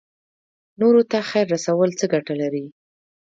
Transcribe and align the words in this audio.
نورو 0.79 1.01
ته 1.11 1.17
خیر 1.29 1.45
رسول 1.55 1.89
څه 1.99 2.05
ګټه 2.13 2.33
لري؟ 2.41 2.65